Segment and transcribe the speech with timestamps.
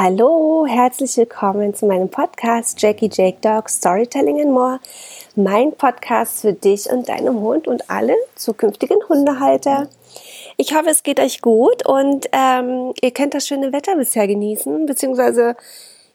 [0.00, 4.78] Hallo, herzlich willkommen zu meinem Podcast Jackie Jake Dog Storytelling and More.
[5.34, 9.88] Mein Podcast für dich und deinen Hund und alle zukünftigen Hundehalter.
[10.56, 14.86] Ich hoffe, es geht euch gut und ähm, ihr könnt das schöne Wetter bisher genießen,
[14.86, 15.56] beziehungsweise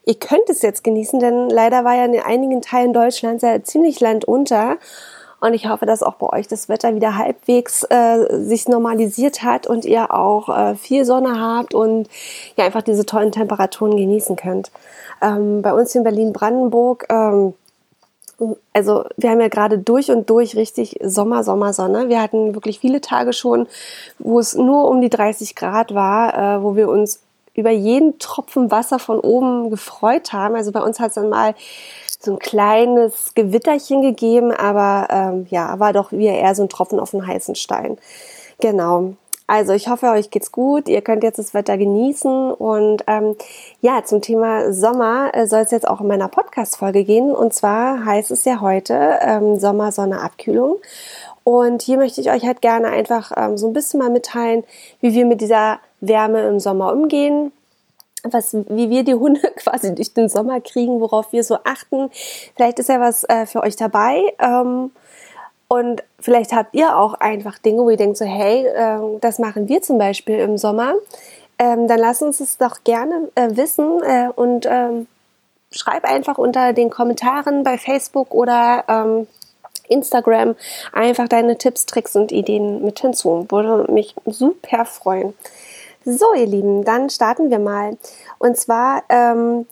[0.06, 4.00] ihr könnt es jetzt genießen, denn leider war ja in einigen Teilen Deutschlands ja ziemlich
[4.00, 4.78] landunter.
[5.44, 9.66] Und ich hoffe, dass auch bei euch das Wetter wieder halbwegs äh, sich normalisiert hat
[9.66, 12.08] und ihr auch äh, viel Sonne habt und
[12.56, 14.72] ja einfach diese tollen Temperaturen genießen könnt.
[15.20, 17.52] Ähm, bei uns in Berlin-Brandenburg, ähm,
[18.72, 22.08] also wir haben ja gerade durch und durch richtig Sommer, Sommersonne.
[22.08, 23.68] Wir hatten wirklich viele Tage schon,
[24.18, 27.20] wo es nur um die 30 Grad war, äh, wo wir uns
[27.54, 30.56] über jeden Tropfen Wasser von oben gefreut haben.
[30.56, 31.54] Also bei uns hat es dann mal
[32.24, 37.00] so ein kleines Gewitterchen gegeben, aber ähm, ja, war doch wie eher so ein Tropfen
[37.00, 37.98] auf den heißen Stein.
[38.60, 39.14] Genau.
[39.46, 40.88] Also ich hoffe, euch geht's gut.
[40.88, 42.52] Ihr könnt jetzt das Wetter genießen.
[42.52, 43.36] Und ähm,
[43.82, 47.30] ja, zum Thema Sommer äh, soll es jetzt auch in meiner Podcast-Folge gehen.
[47.30, 50.78] Und zwar heißt es ja heute ähm, Sommer, Sonne, Abkühlung.
[51.44, 54.64] Und hier möchte ich euch halt gerne einfach ähm, so ein bisschen mal mitteilen,
[55.02, 57.52] wie wir mit dieser Wärme im Sommer umgehen,
[58.24, 62.10] was, wie wir die Hunde quasi durch den Sommer kriegen, worauf wir so achten.
[62.56, 64.22] Vielleicht ist ja was äh, für euch dabei.
[64.38, 64.90] Ähm,
[65.68, 69.68] und vielleicht habt ihr auch einfach Dinge, wo ihr denkt so, hey, äh, das machen
[69.68, 70.94] wir zum Beispiel im Sommer.
[71.58, 75.06] Ähm, dann lasst uns es doch gerne äh, wissen äh, und ähm,
[75.70, 79.26] schreib einfach unter den Kommentaren bei Facebook oder ähm,
[79.88, 80.56] Instagram
[80.92, 83.46] einfach deine Tipps, Tricks und Ideen mit hinzu.
[83.50, 85.34] Würde mich super freuen.
[86.04, 87.96] So, ihr Lieben, dann starten wir mal.
[88.38, 89.66] Und zwar, ähm,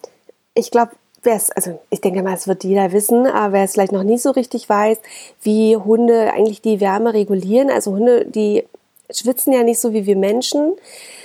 [0.55, 3.72] ich glaube, wer es, also ich denke mal, es wird jeder wissen, aber wer es
[3.72, 4.98] vielleicht noch nicht so richtig weiß,
[5.42, 7.70] wie Hunde eigentlich die Wärme regulieren.
[7.70, 8.66] Also Hunde, die
[9.10, 10.72] schwitzen ja nicht so wie wir Menschen,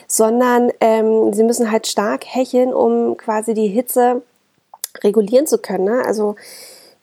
[0.07, 4.21] sondern ähm, sie müssen halt stark hecheln, um quasi die Hitze
[5.03, 5.85] regulieren zu können.
[5.85, 6.03] Ne?
[6.05, 6.35] Also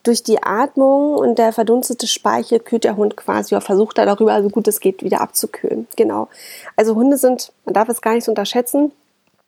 [0.05, 4.41] durch die Atmung und der verdunstete Speichel kühlt der Hund quasi oder versucht er darüber,
[4.43, 5.89] so gut es geht, wieder abzukühlen.
[5.97, 6.29] Genau.
[6.77, 8.93] Also Hunde sind, man darf es gar nicht so unterschätzen,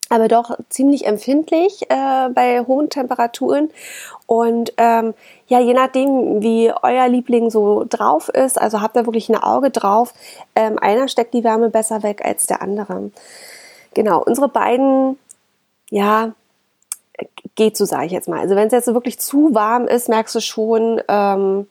[0.09, 3.71] aber doch ziemlich empfindlich äh, bei hohen Temperaturen.
[4.27, 5.15] Und ähm,
[5.47, 9.71] ja, je nachdem, wie euer Liebling so drauf ist, also habt ihr wirklich ein Auge
[9.71, 10.15] drauf,
[10.55, 13.11] ähm, einer steckt die Wärme besser weg als der andere.
[13.95, 15.19] Genau, unsere beiden,
[15.91, 16.33] ja,
[17.55, 18.41] geht so, sage ich jetzt mal.
[18.41, 21.67] Also wenn es jetzt so wirklich zu warm ist, merkst du schon, ähm,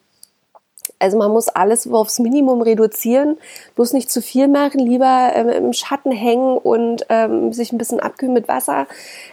[1.00, 3.38] also man muss alles aufs Minimum reduzieren,
[3.76, 8.00] bloß nicht zu viel machen, lieber ähm, im Schatten hängen und ähm, sich ein bisschen
[8.00, 8.88] abkühlen mit Wasser.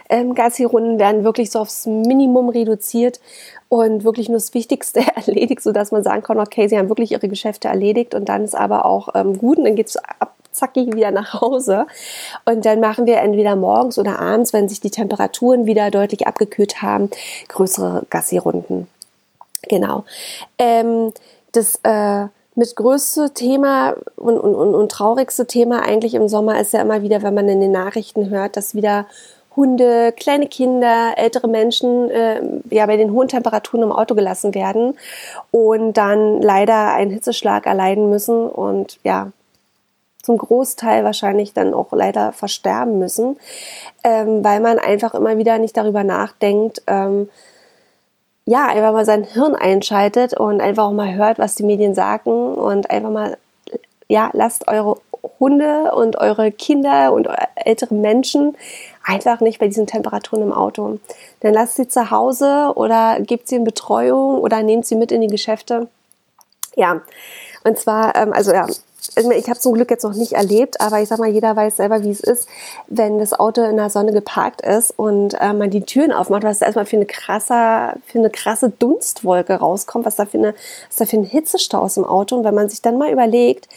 [0.09, 3.19] Ähm, Gassi-Runden werden wirklich so aufs Minimum reduziert
[3.69, 7.27] und wirklich nur das Wichtigste erledigt, sodass man sagen kann, okay, sie haben wirklich ihre
[7.27, 11.11] Geschäfte erledigt und dann ist aber auch ähm, gut und dann geht's ab zackig wieder
[11.11, 11.87] nach Hause.
[12.45, 16.81] Und dann machen wir entweder morgens oder abends, wenn sich die Temperaturen wieder deutlich abgekühlt
[16.81, 17.09] haben,
[17.47, 18.87] größere Gassi-Runden.
[19.69, 20.03] Genau.
[20.57, 21.13] Ähm,
[21.51, 26.73] das äh, mit größte Thema und, und, und, und traurigste Thema eigentlich im Sommer ist
[26.73, 29.07] ja immer wieder, wenn man in den Nachrichten hört, dass wieder
[29.55, 34.97] Hunde, kleine Kinder, ältere Menschen äh, ja bei den hohen Temperaturen im Auto gelassen werden
[35.51, 39.31] und dann leider einen Hitzeschlag erleiden müssen und ja
[40.23, 43.37] zum Großteil wahrscheinlich dann auch leider versterben müssen,
[44.03, 47.29] ähm, weil man einfach immer wieder nicht darüber nachdenkt, ähm,
[48.45, 52.55] ja, einfach mal sein Hirn einschaltet und einfach auch mal hört, was die Medien sagen
[52.55, 53.37] und einfach mal,
[54.07, 54.97] ja, lasst eure
[55.39, 58.57] Hunde und eure Kinder und ältere Menschen
[59.05, 60.99] einfach nicht bei diesen Temperaturen im Auto.
[61.39, 65.21] Dann lasst sie zu Hause oder gebt sie in Betreuung oder nehmt sie mit in
[65.21, 65.87] die Geschäfte.
[66.75, 67.01] Ja,
[67.63, 68.67] und zwar, ähm, also ja,
[69.15, 72.03] ich habe zum Glück jetzt noch nicht erlebt, aber ich sag mal, jeder weiß selber,
[72.03, 72.47] wie es ist,
[72.87, 76.59] wenn das Auto in der Sonne geparkt ist und äh, man die Türen aufmacht, was
[76.59, 80.55] da erstmal für eine krasse, für eine krasse Dunstwolke rauskommt, was da für eine,
[80.89, 82.37] was da für ein Hitzestau ist im Auto.
[82.37, 83.67] Und wenn man sich dann mal überlegt,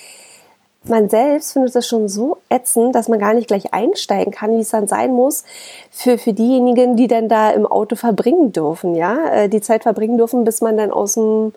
[0.88, 4.60] man selbst findet das schon so ätzend, dass man gar nicht gleich einsteigen kann, wie
[4.60, 5.44] es dann sein muss
[5.90, 10.16] für, für diejenigen, die dann da im Auto verbringen dürfen, ja, äh, die Zeit verbringen
[10.16, 11.52] dürfen, bis man dann aus dem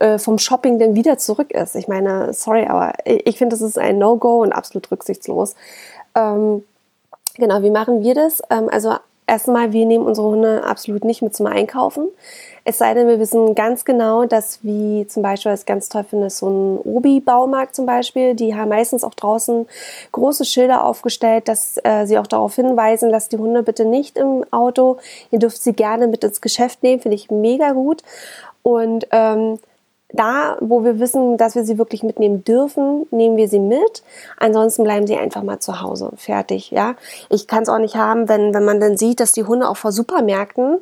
[0.00, 1.76] äh, vom Shopping denn wieder zurück ist.
[1.76, 5.54] Ich meine, sorry, aber ich finde, das ist ein No-Go und absolut rücksichtslos.
[6.14, 6.64] Ähm,
[7.36, 8.42] genau, wie machen wir das?
[8.50, 12.08] Ähm, also erstmal, wir nehmen unsere Hunde absolut nicht mit zum Einkaufen.
[12.64, 16.26] Es sei denn, wir wissen ganz genau, dass wie zum Beispiel, was ganz toll finde,
[16.26, 19.66] ist so ein Obi-Baumarkt zum Beispiel, die haben meistens auch draußen
[20.12, 24.44] große Schilder aufgestellt, dass äh, sie auch darauf hinweisen, lasst die Hunde bitte nicht im
[24.50, 24.98] Auto.
[25.30, 28.02] Ihr dürft sie gerne mit ins Geschäft nehmen, finde ich mega gut.
[28.62, 29.58] Und ähm,
[30.12, 34.02] da, wo wir wissen, dass wir sie wirklich mitnehmen dürfen, nehmen wir sie mit.
[34.38, 36.10] Ansonsten bleiben sie einfach mal zu Hause.
[36.16, 36.94] Fertig, ja.
[37.28, 39.76] Ich kann es auch nicht haben, wenn, wenn man dann sieht, dass die Hunde auch
[39.76, 40.78] vor Supermärkten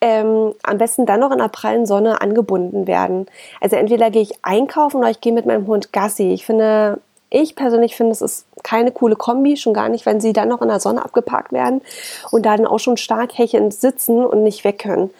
[0.00, 3.26] ähm, am besten dann noch in der prallen Sonne angebunden werden.
[3.60, 6.32] Also entweder gehe ich einkaufen oder ich gehe mit meinem Hund Gassi.
[6.32, 7.00] Ich finde,
[7.30, 10.62] ich persönlich finde, es ist keine coole Kombi, schon gar nicht, wenn sie dann noch
[10.62, 11.80] in der Sonne abgeparkt werden
[12.30, 15.10] und dann auch schon stark hechelnd sitzen und nicht weg können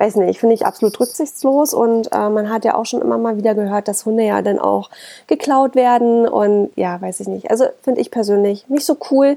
[0.00, 3.36] weiß nicht, finde ich absolut rücksichtslos und äh, man hat ja auch schon immer mal
[3.36, 4.88] wieder gehört, dass Hunde ja dann auch
[5.26, 7.50] geklaut werden und ja, weiß ich nicht.
[7.50, 9.36] Also finde ich persönlich nicht so cool.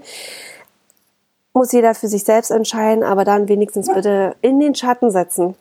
[1.54, 5.56] Muss jeder für sich selbst entscheiden, aber dann wenigstens bitte in den Schatten setzen.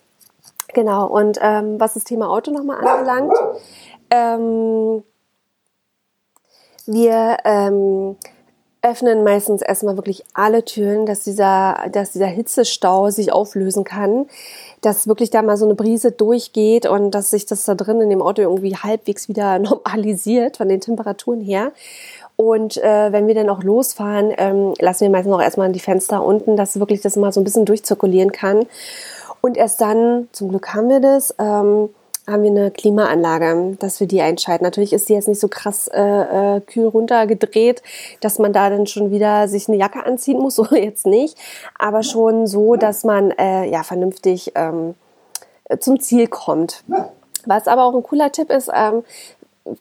[0.73, 3.35] Genau, und ähm, was das Thema Auto nochmal anbelangt,
[4.09, 5.03] ähm,
[6.87, 8.17] wir ähm,
[8.83, 14.27] öffnen meistens erstmal wirklich alle Türen, dass dieser, dass dieser Hitzestau sich auflösen kann,
[14.83, 18.11] dass wirklich da mal so eine Brise durchgeht und dass sich das da drin in
[18.11, 21.73] dem Auto irgendwie halbwegs wieder normalisiert von den Temperaturen her.
[22.37, 26.25] Und äh, wenn wir dann auch losfahren, ähm, lassen wir meistens noch erstmal die Fenster
[26.25, 28.67] unten, dass wirklich das mal so ein bisschen durchzirkulieren kann.
[29.41, 31.91] Und erst dann, zum Glück haben wir das, ähm,
[32.27, 34.65] haben wir eine Klimaanlage, dass wir die einschalten.
[34.65, 36.01] Natürlich ist die jetzt nicht so krass äh,
[36.57, 37.83] äh, kühl runtergedreht,
[38.21, 41.37] dass man da dann schon wieder sich eine Jacke anziehen muss, so jetzt nicht,
[41.79, 44.95] aber schon so, dass man äh, ja vernünftig ähm,
[45.79, 46.85] zum Ziel kommt.
[47.45, 49.03] Was aber auch ein cooler Tipp ist, ähm,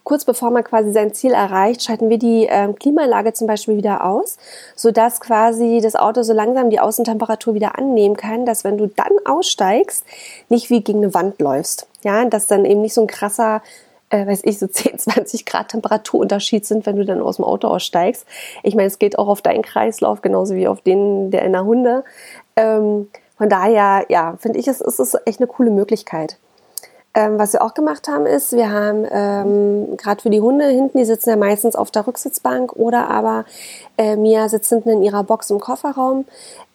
[0.04, 4.04] kurz bevor man quasi sein Ziel erreicht, schalten wir die äh, Klimaanlage zum Beispiel wieder
[4.04, 4.38] aus,
[4.76, 9.12] sodass quasi das Auto so langsam die Außentemperatur wieder annehmen kann, dass wenn du dann
[9.24, 10.04] aussteigst,
[10.48, 11.86] nicht wie gegen eine Wand läufst.
[12.02, 13.62] Ja, dass dann eben nicht so ein krasser
[14.10, 17.68] äh, weiß ich, so 10, 20 Grad Temperaturunterschied sind, wenn du dann aus dem Auto
[17.68, 18.26] aussteigst.
[18.62, 21.64] Ich meine, es geht auch auf deinen Kreislauf, genauso wie auf den der in der
[21.64, 22.04] Hunde.
[22.56, 23.08] Ähm,
[23.38, 26.36] von daher, ja, finde ich, es, es ist echt eine coole Möglichkeit.
[27.14, 30.96] Ähm, was wir auch gemacht haben, ist, wir haben ähm, gerade für die Hunde hinten,
[30.96, 33.44] die sitzen ja meistens auf der Rücksitzbank oder aber
[33.98, 36.24] äh, Mia sitzt hinten in ihrer Box im Kofferraum,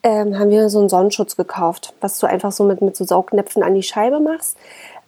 [0.04, 3.64] ähm, haben wir so einen Sonnenschutz gekauft, was du einfach so mit, mit so Saugnäpfen
[3.64, 4.56] an die Scheibe machst.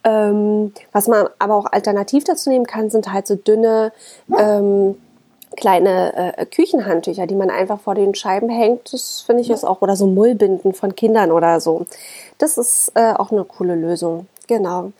[0.02, 3.92] Ähm, was man aber auch alternativ dazu nehmen kann, sind halt so dünne
[4.36, 4.96] ähm,
[5.56, 8.92] kleine äh, Küchenhandtücher, die man einfach vor den Scheiben hängt.
[8.92, 11.86] Das finde ich ist auch oder so Mullbinden von Kindern oder so.
[12.38, 14.26] Das ist äh, auch eine coole Lösung.
[14.50, 14.90] Genau.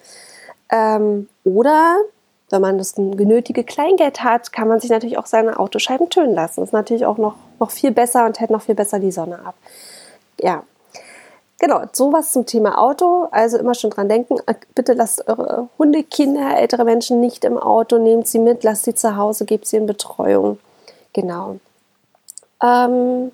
[0.70, 1.97] Ähm, oder
[2.50, 6.62] wenn man das genötige Kleingeld hat, kann man sich natürlich auch seine Autoscheiben tönen lassen.
[6.62, 9.56] Ist natürlich auch noch, noch viel besser und hält noch viel besser die Sonne ab.
[10.41, 10.62] Ja.
[11.58, 13.26] Genau, sowas zum Thema Auto.
[13.32, 17.58] Also immer schon dran denken, äh, bitte lasst eure Hunde, Kinder, ältere Menschen nicht im
[17.58, 20.61] Auto, nehmt sie mit, lasst sie zu Hause, gebt sie in Betreuung.
[21.12, 21.56] Genau.
[22.62, 23.32] Ähm,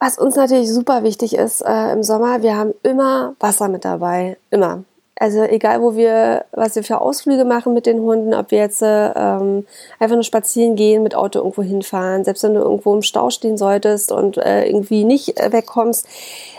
[0.00, 4.38] was uns natürlich super wichtig ist äh, im Sommer, wir haben immer Wasser mit dabei.
[4.50, 4.82] Immer.
[5.16, 8.80] Also egal, wo wir, was wir für Ausflüge machen mit den Hunden, ob wir jetzt
[8.80, 9.66] äh, ähm,
[9.98, 13.58] einfach nur spazieren gehen, mit Auto irgendwo hinfahren, selbst wenn du irgendwo im Stau stehen
[13.58, 16.06] solltest und äh, irgendwie nicht äh, wegkommst,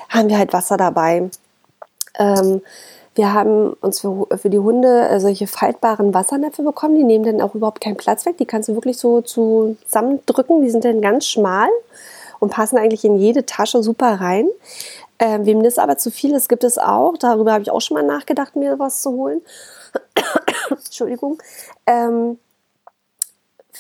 [0.10, 1.32] haben wir halt Wasser dabei.
[2.20, 2.62] Ähm,
[3.16, 7.42] wir haben uns für, für die Hunde äh, solche faltbaren Wassernäpfe bekommen, die nehmen dann
[7.42, 8.38] auch überhaupt keinen Platz weg.
[8.38, 11.70] Die kannst du wirklich so zusammendrücken, die sind dann ganz schmal
[12.42, 14.50] und passen eigentlich in jede Tasche super rein.
[15.20, 17.16] Ähm, wem das aber zu viel ist, gibt es auch.
[17.18, 19.42] Darüber habe ich auch schon mal nachgedacht, mir was zu holen.
[20.72, 21.38] Entschuldigung.
[21.86, 22.40] Ähm,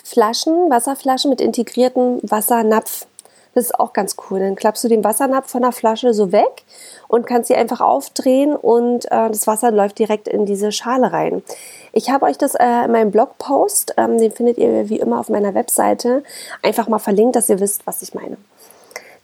[0.04, 3.08] Flaschen, Wasserflaschen mit integriertem Wassernapf.
[3.54, 4.40] Das ist auch ganz cool.
[4.40, 6.64] Dann klappst du den Wassernapf von der Flasche so weg
[7.08, 11.44] und kannst sie einfach aufdrehen und äh, das Wasser läuft direkt in diese Schale rein.
[11.92, 15.30] Ich habe euch das äh, in meinem Blogpost, ähm, den findet ihr wie immer auf
[15.30, 16.24] meiner Webseite,
[16.62, 18.38] einfach mal verlinkt, dass ihr wisst, was ich meine.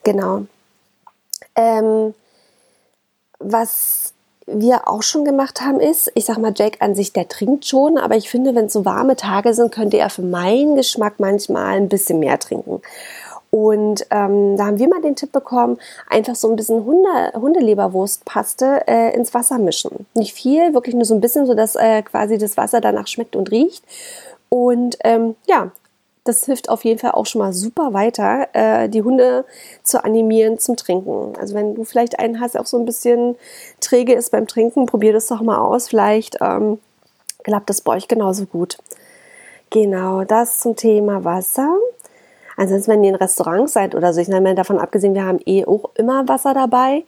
[0.04, 0.44] Genau.
[1.56, 2.14] Ähm,
[3.40, 4.14] was
[4.48, 7.98] wir auch schon gemacht haben, ist, ich sag mal, Jack an sich, der trinkt schon,
[7.98, 11.76] aber ich finde, wenn es so warme Tage sind, könnte er für meinen Geschmack manchmal
[11.76, 12.82] ein bisschen mehr trinken.
[13.50, 15.78] Und ähm, da haben wir mal den Tipp bekommen,
[16.10, 20.06] einfach so ein bisschen Hunde, Hundeleberwurstpaste äh, ins Wasser mischen.
[20.14, 23.50] Nicht viel, wirklich nur so ein bisschen, sodass äh, quasi das Wasser danach schmeckt und
[23.52, 23.84] riecht.
[24.50, 25.72] Und ähm, ja,
[26.28, 29.46] das hilft auf jeden Fall auch schon mal super weiter, äh, die Hunde
[29.84, 31.36] zu animieren zum Trinken.
[31.40, 33.36] Also wenn du vielleicht einen hast, der auch so ein bisschen
[33.80, 35.88] träge ist beim Trinken, probier das doch mal aus.
[35.88, 36.80] Vielleicht ähm,
[37.44, 38.78] klappt das bei euch genauso gut.
[39.70, 41.78] Genau, das zum Thema Wasser.
[42.58, 45.66] Ansonsten, wenn ihr in Restaurants seid oder so, ich meine davon abgesehen, wir haben eh
[45.66, 47.06] auch immer Wasser dabei.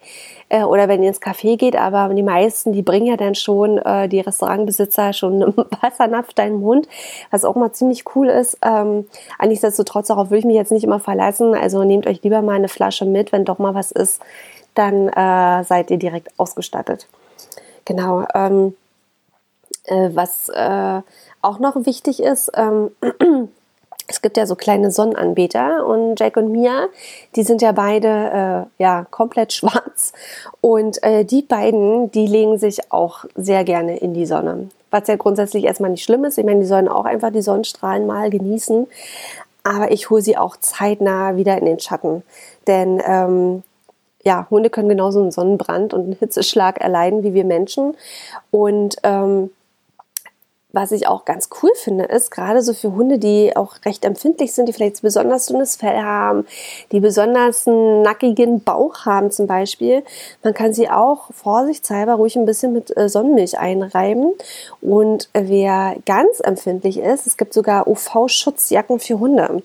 [0.48, 3.78] Äh, oder wenn ihr ins Café geht, aber die meisten, die bringen ja dann schon,
[3.78, 6.88] äh, die Restaurantbesitzer, schon einen Wassernapf deinen Mund,
[7.30, 8.58] was auch mal ziemlich cool ist.
[8.62, 9.06] Ähm,
[9.44, 11.54] nichtsdestotrotz, darauf würde ich mich jetzt nicht immer verlassen.
[11.54, 14.22] Also nehmt euch lieber mal eine Flasche mit, wenn doch mal was ist,
[14.74, 17.08] dann äh, seid ihr direkt ausgestattet.
[17.84, 18.24] Genau.
[18.34, 18.74] Ähm,
[19.84, 21.00] Äh, was äh,
[21.42, 22.90] auch noch wichtig ist, ähm,
[24.10, 26.88] es gibt ja so kleine Sonnenanbeter und Jack und Mia,
[27.36, 30.12] die sind ja beide äh, ja komplett schwarz
[30.60, 34.68] und äh, die beiden, die legen sich auch sehr gerne in die Sonne.
[34.90, 36.36] Was ja grundsätzlich erstmal nicht schlimm ist.
[36.36, 38.88] Ich meine, die sollen auch einfach die Sonnenstrahlen mal genießen.
[39.62, 42.24] Aber ich hole sie auch zeitnah wieder in den Schatten.
[42.66, 43.62] Denn ähm,
[44.24, 47.96] ja, Hunde können genauso einen Sonnenbrand und einen Hitzeschlag erleiden wie wir Menschen.
[48.50, 49.50] Und ähm,
[50.72, 54.52] was ich auch ganz cool finde, ist gerade so für Hunde, die auch recht empfindlich
[54.52, 56.46] sind, die vielleicht besonders dünnes Fell haben,
[56.92, 60.04] die besonders einen nackigen Bauch haben zum Beispiel,
[60.42, 64.32] man kann sie auch vorsichtshalber ruhig ein bisschen mit äh, Sonnenmilch einreiben.
[64.80, 69.62] Und wer ganz empfindlich ist, es gibt sogar UV-Schutzjacken für Hunde.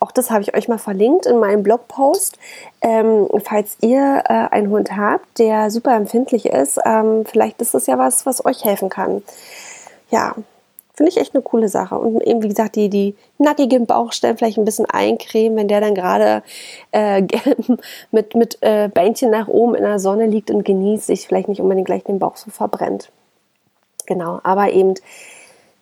[0.00, 2.38] Auch das habe ich euch mal verlinkt in meinem Blogpost.
[2.80, 7.86] Ähm, falls ihr äh, einen Hund habt, der super empfindlich ist, ähm, vielleicht ist das
[7.86, 9.22] ja was, was euch helfen kann
[10.14, 10.36] ja,
[10.94, 11.98] finde ich echt eine coole Sache.
[11.98, 15.94] Und eben, wie gesagt, die, die nackigen Bauchstellen vielleicht ein bisschen eincremen, wenn der dann
[15.94, 16.44] gerade
[16.92, 17.22] äh,
[18.12, 21.60] mit, mit äh, Bändchen nach oben in der Sonne liegt und genießt, sich vielleicht nicht
[21.60, 23.10] unbedingt gleich den Bauch so verbrennt.
[24.06, 24.94] Genau, aber eben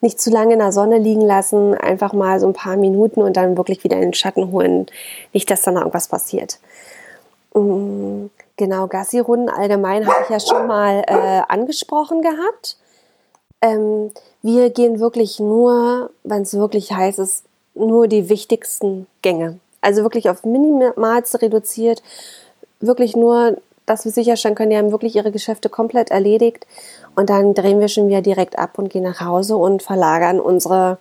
[0.00, 3.36] nicht zu lange in der Sonne liegen lassen, einfach mal so ein paar Minuten und
[3.36, 4.86] dann wirklich wieder in den Schatten holen.
[5.34, 6.58] Nicht, dass dann irgendwas passiert.
[7.52, 12.78] Mm, genau, Gassi-Runden allgemein habe ich ja schon mal äh, angesprochen gehabt.
[13.62, 14.10] Ähm,
[14.42, 19.58] wir gehen wirklich nur, wenn es wirklich heiß ist, nur die wichtigsten Gänge.
[19.80, 22.02] Also wirklich auf Minimalste reduziert.
[22.80, 26.66] Wirklich nur, dass wir sicherstellen können, die haben wirklich ihre Geschäfte komplett erledigt.
[27.14, 30.98] Und dann drehen wir schon wieder direkt ab und gehen nach Hause und verlagern unsere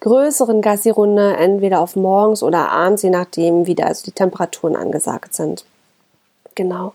[0.00, 5.34] größeren Gassi-Runde entweder auf morgens oder abends, je nachdem, wie da also die Temperaturen angesagt
[5.34, 5.64] sind.
[6.56, 6.94] Genau.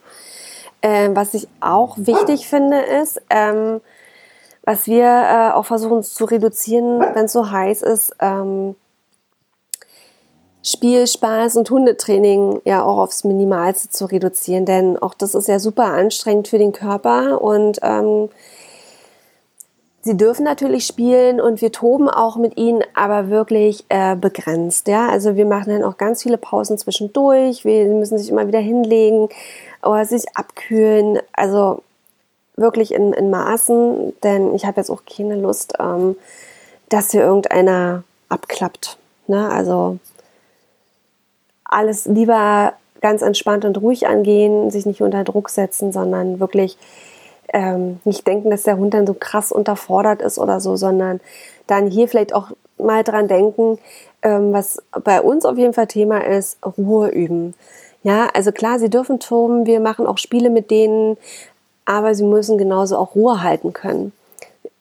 [0.82, 3.80] Ähm, was ich auch wichtig finde, ist, ähm,
[4.68, 8.76] was wir äh, auch versuchen zu reduzieren, wenn es so heiß ist, ähm,
[10.62, 15.58] Spiel, Spaß und Hundetraining ja auch aufs Minimalste zu reduzieren, denn auch das ist ja
[15.58, 18.28] super anstrengend für den Körper und ähm,
[20.02, 24.86] sie dürfen natürlich spielen und wir toben auch mit ihnen, aber wirklich äh, begrenzt.
[24.86, 27.64] Ja, also wir machen dann auch ganz viele Pausen zwischendurch.
[27.64, 29.30] Wir müssen sich immer wieder hinlegen
[29.82, 31.20] oder sich abkühlen.
[31.32, 31.80] Also
[32.58, 36.16] wirklich in, in Maßen, denn ich habe jetzt auch keine Lust, ähm,
[36.88, 38.98] dass hier irgendeiner abklappt.
[39.26, 39.48] Ne?
[39.50, 39.98] Also
[41.64, 46.76] alles lieber ganz entspannt und ruhig angehen, sich nicht unter Druck setzen, sondern wirklich
[47.52, 51.20] ähm, nicht denken, dass der Hund dann so krass unterfordert ist oder so, sondern
[51.66, 53.78] dann hier vielleicht auch mal dran denken,
[54.22, 57.54] ähm, was bei uns auf jeden Fall Thema ist, Ruhe üben.
[58.02, 61.16] Ja, also klar, sie dürfen toben, wir machen auch Spiele mit denen,
[61.88, 64.12] aber sie müssen genauso auch Ruhe halten können.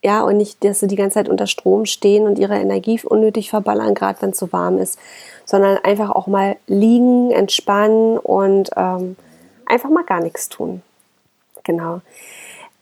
[0.04, 3.50] Ja, und nicht, dass sie die ganze Zeit unter Strom stehen und ihre Energie unnötig
[3.50, 5.00] verballern, gerade wenn es so warm ist,
[5.46, 9.16] sondern einfach auch mal liegen, entspannen und ähm,
[9.66, 10.82] einfach mal gar nichts tun.
[11.64, 12.02] Genau.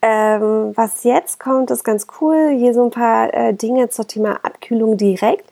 [0.01, 2.49] Ähm, was jetzt kommt, ist ganz cool.
[2.57, 5.45] Hier so ein paar äh, Dinge zum Thema Abkühlung direkt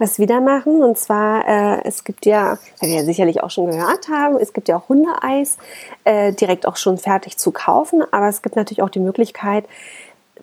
[0.00, 0.82] was wieder machen.
[0.82, 4.52] Und zwar, äh, es gibt ja, weil wir ja sicherlich auch schon gehört haben, es
[4.52, 5.58] gibt ja auch Hundeeis
[6.04, 8.02] äh, direkt auch schon fertig zu kaufen.
[8.10, 9.64] Aber es gibt natürlich auch die Möglichkeit,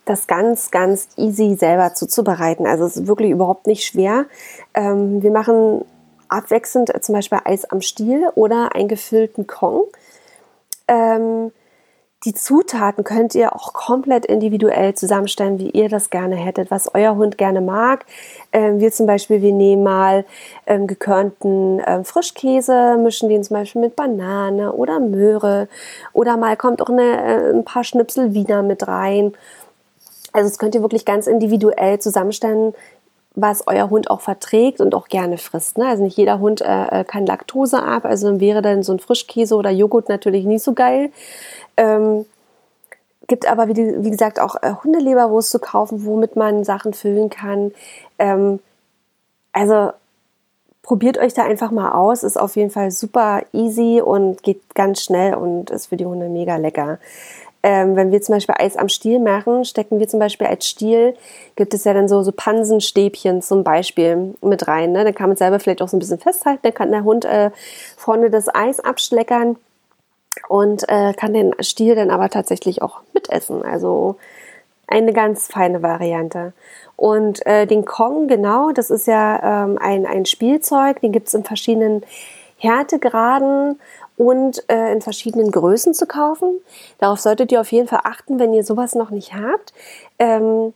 [0.05, 2.65] das ganz, ganz easy selber zuzubereiten.
[2.65, 4.25] Also es ist wirklich überhaupt nicht schwer.
[4.73, 5.83] Ähm, wir machen
[6.29, 9.83] abwechselnd äh, zum Beispiel Eis am Stiel oder einen gefüllten Kong.
[10.87, 11.51] Ähm,
[12.25, 17.15] die Zutaten könnt ihr auch komplett individuell zusammenstellen, wie ihr das gerne hättet, was euer
[17.15, 18.05] Hund gerne mag.
[18.51, 20.25] Ähm, wir zum Beispiel, wir nehmen mal
[20.65, 25.67] ähm, gekörnten ähm, Frischkäse, mischen den zum Beispiel mit Banane oder Möhre
[26.11, 29.33] oder mal kommt auch eine, äh, ein paar Schnipsel Wiener mit rein.
[30.33, 32.73] Also das könnt ihr wirklich ganz individuell zusammenstellen,
[33.39, 35.77] was euer Hund auch verträgt und auch gerne frisst.
[35.77, 35.87] Ne?
[35.87, 39.55] Also nicht jeder Hund äh, äh kann Laktose ab, also wäre dann so ein Frischkäse
[39.55, 41.11] oder Joghurt natürlich nicht so geil.
[41.77, 42.25] Ähm,
[43.27, 47.73] gibt aber, wie, wie, gesagt, auch äh, Hundeleberwurst zu kaufen, womit man Sachen füllen kann.
[48.17, 48.59] Ähm,
[49.53, 49.91] also
[50.81, 52.23] probiert euch da einfach mal aus.
[52.23, 56.27] Ist auf jeden Fall super easy und geht ganz schnell und ist für die Hunde
[56.27, 56.97] mega lecker.
[57.63, 61.15] Ähm, wenn wir zum Beispiel Eis am Stiel machen, stecken wir zum Beispiel als Stiel,
[61.55, 64.91] gibt es ja dann so, so Pansenstäbchen zum Beispiel mit rein.
[64.91, 65.03] Ne?
[65.03, 67.51] Dann kann man selber vielleicht auch so ein bisschen festhalten, dann kann der Hund äh,
[67.97, 69.57] vorne das Eis abschleckern
[70.47, 73.63] und äh, kann den Stiel dann aber tatsächlich auch mitessen.
[73.63, 74.17] Also
[74.87, 76.53] eine ganz feine Variante.
[76.95, 81.33] Und äh, den Kong, genau, das ist ja ähm, ein, ein Spielzeug, den gibt es
[81.33, 82.03] in verschiedenen
[82.57, 83.79] Härtegraden
[84.17, 86.59] und äh, in verschiedenen Größen zu kaufen.
[86.97, 89.73] Darauf solltet ihr auf jeden Fall achten, wenn ihr sowas noch nicht habt.
[90.19, 90.73] Ähm,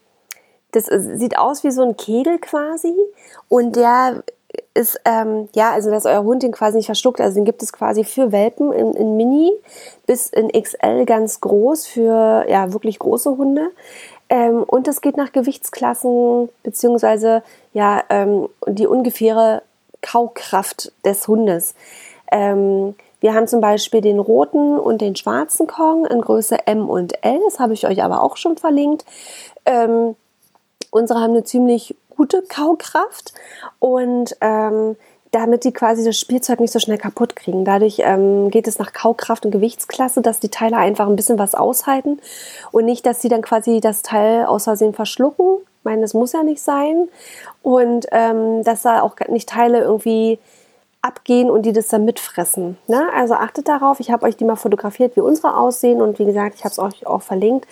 [0.71, 2.95] das sieht aus wie so ein Kegel quasi
[3.50, 4.24] und der
[4.74, 7.19] ist, ähm, ja, also dass euer Hund den quasi nicht verschluckt.
[7.19, 9.51] Also den gibt es quasi für Welpen in, in Mini
[10.05, 13.71] bis in XL ganz groß für ja wirklich große Hunde.
[14.29, 17.43] Ähm, und es geht nach Gewichtsklassen beziehungsweise
[17.74, 19.62] ja ähm, die ungefähre
[20.01, 21.75] Kaukraft des Hundes.
[22.31, 27.23] Ähm, wir haben zum Beispiel den roten und den schwarzen Kong in Größe M und
[27.23, 27.39] L.
[27.45, 29.05] Das habe ich euch aber auch schon verlinkt.
[29.65, 30.15] Ähm,
[30.89, 33.33] unsere haben eine ziemlich gute Kaukraft
[33.79, 34.97] und ähm,
[35.31, 37.63] damit die quasi das Spielzeug nicht so schnell kaputt kriegen.
[37.63, 41.55] Dadurch ähm, geht es nach Kaukraft und Gewichtsklasse, dass die Teile einfach ein bisschen was
[41.55, 42.19] aushalten
[42.71, 45.57] und nicht, dass sie dann quasi das Teil aus Versehen verschlucken.
[45.79, 47.07] Ich meine, das muss ja nicht sein.
[47.63, 50.37] Und ähm, dass da auch nicht Teile irgendwie
[51.01, 52.77] abgehen und die das dann mitfressen.
[52.88, 53.10] Ne?
[53.15, 54.00] Also achtet darauf.
[54.00, 56.01] Ich habe euch die mal fotografiert, wie unsere aussehen.
[56.01, 57.67] Und wie gesagt, ich habe es euch auch verlinkt.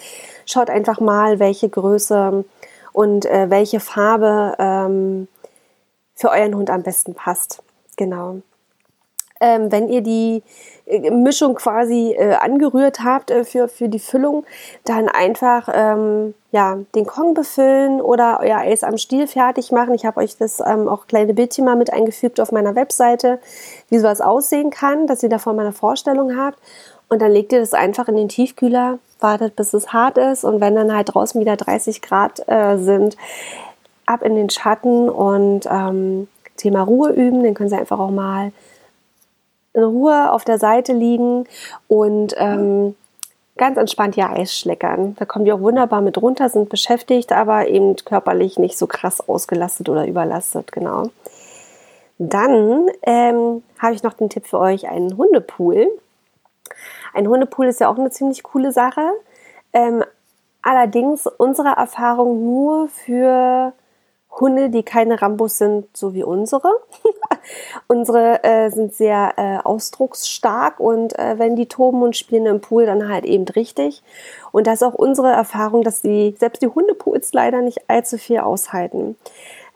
[0.46, 2.44] Schaut einfach mal, welche Größe
[2.92, 5.28] und äh, welche Farbe ähm,
[6.16, 7.62] für euren Hund am besten passt.
[7.98, 8.42] Genau.
[9.41, 10.43] Ähm, wenn ihr die
[10.86, 14.46] äh, Mischung quasi äh, angerührt habt äh, für, für die Füllung,
[14.84, 19.93] dann einfach ähm, ja, den Kong befüllen oder euer Eis am Stiel fertig machen.
[19.93, 23.39] Ich habe euch das ähm, auch kleine Bildchen mal mit eingefügt auf meiner Webseite,
[23.89, 26.60] wie sowas aussehen kann, dass ihr davon mal eine Vorstellung habt.
[27.08, 30.62] Und dann legt ihr das einfach in den Tiefkühler, wartet bis es hart ist und
[30.62, 33.17] wenn dann halt draußen wieder 30 Grad äh, sind,
[34.05, 36.27] ab in den Schatten und ähm,
[36.58, 38.51] Thema Ruhe üben, den können Sie einfach auch mal
[39.74, 41.46] in Ruhe auf der Seite liegen
[41.88, 42.96] und ähm,
[43.58, 45.16] ganz entspannt ihr Eis schleckern.
[45.20, 49.28] Da kommen die auch wunderbar mit runter, sind beschäftigt, aber eben körperlich nicht so krass
[49.28, 51.10] ausgelastet oder überlastet, genau.
[52.18, 55.88] Dann ähm, habe ich noch den Tipp für euch, einen Hundepool.
[57.14, 59.12] Ein Hundepool ist ja auch eine ziemlich coole Sache.
[59.72, 60.04] Ähm,
[60.62, 63.74] allerdings unserer Erfahrung nur für
[64.32, 66.70] Hunde, die keine Rambos sind, so wie unsere.
[67.88, 72.86] unsere äh, sind sehr äh, ausdrucksstark und äh, wenn die toben und spielen im Pool,
[72.86, 74.04] dann halt eben richtig.
[74.52, 78.39] Und das ist auch unsere Erfahrung, dass die, selbst die Hundepools leider nicht allzu viel
[78.39, 79.18] aushalten.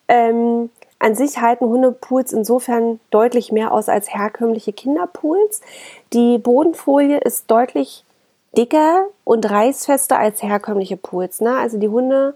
[0.07, 5.61] Ähm, an sich halten Hundepools insofern deutlich mehr aus als herkömmliche Kinderpools.
[6.13, 8.05] Die Bodenfolie ist deutlich
[8.57, 11.41] dicker und reißfester als herkömmliche Pools.
[11.41, 11.57] Ne?
[11.57, 12.35] Also die Hunde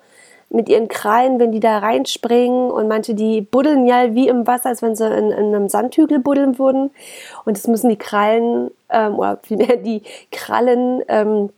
[0.49, 4.69] mit ihren Krallen, wenn die da reinspringen und manche, die buddeln ja wie im Wasser,
[4.69, 6.91] als wenn sie in, in einem Sandhügel buddeln würden.
[7.45, 11.49] Und das müssen die Krallen ähm, oder vielmehr die Krallen ähm,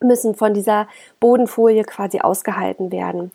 [0.00, 0.88] müssen von dieser
[1.20, 3.30] Bodenfolie quasi ausgehalten werden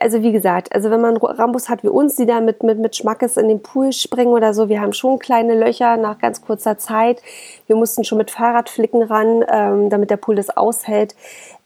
[0.00, 2.94] also wie gesagt, also wenn man Rambus hat wie uns, die da mit, mit, mit
[2.94, 6.78] Schmackes in den Pool springen oder so, wir haben schon kleine Löcher nach ganz kurzer
[6.78, 7.22] Zeit.
[7.66, 11.14] Wir mussten schon mit Fahrradflicken ran, ähm, damit der Pool das aushält.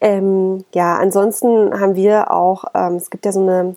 [0.01, 3.77] Ähm, ja, ansonsten haben wir auch, ähm, es gibt ja so eine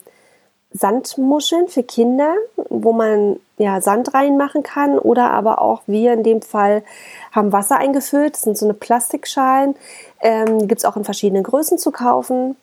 [0.72, 2.36] Sandmuscheln für Kinder,
[2.70, 6.84] wo man ja Sand reinmachen kann oder aber auch wir in dem Fall
[7.32, 8.36] haben Wasser eingefüllt.
[8.36, 9.76] Das sind so eine Plastikschalen.
[10.22, 12.56] Ähm, gibt es auch in verschiedenen Größen zu kaufen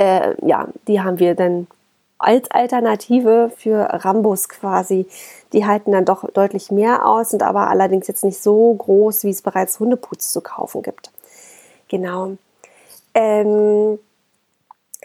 [0.00, 1.66] äh, ja, die haben wir dann
[2.18, 5.06] als Alternative für Rambus quasi.
[5.52, 9.30] Die halten dann doch deutlich mehr aus, sind aber allerdings jetzt nicht so groß, wie
[9.30, 11.10] es bereits Hundeputz zu kaufen gibt.
[11.88, 12.36] Genau.
[13.14, 13.98] Ähm,